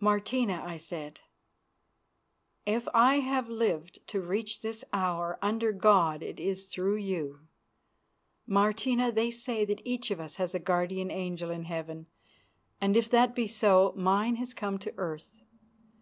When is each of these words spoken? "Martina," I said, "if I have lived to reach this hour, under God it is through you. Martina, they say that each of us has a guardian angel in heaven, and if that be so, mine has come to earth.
"Martina," 0.00 0.62
I 0.66 0.76
said, 0.76 1.22
"if 2.66 2.86
I 2.92 3.20
have 3.20 3.48
lived 3.48 4.06
to 4.08 4.20
reach 4.20 4.60
this 4.60 4.84
hour, 4.92 5.38
under 5.40 5.72
God 5.72 6.22
it 6.22 6.38
is 6.38 6.66
through 6.66 6.96
you. 6.96 7.48
Martina, 8.46 9.10
they 9.10 9.30
say 9.30 9.64
that 9.64 9.80
each 9.86 10.10
of 10.10 10.20
us 10.20 10.36
has 10.36 10.54
a 10.54 10.58
guardian 10.58 11.10
angel 11.10 11.48
in 11.50 11.62
heaven, 11.64 12.04
and 12.82 12.98
if 12.98 13.08
that 13.08 13.34
be 13.34 13.46
so, 13.46 13.94
mine 13.96 14.36
has 14.36 14.52
come 14.52 14.76
to 14.78 14.92
earth. 14.98 15.40